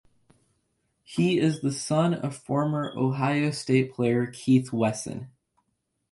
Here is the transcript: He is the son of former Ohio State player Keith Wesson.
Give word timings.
He 1.03 1.37
is 1.37 1.61
the 1.61 1.71
son 1.71 2.15
of 2.15 2.35
former 2.35 2.91
Ohio 2.97 3.51
State 3.51 3.93
player 3.93 4.25
Keith 4.25 4.73
Wesson. 4.73 5.29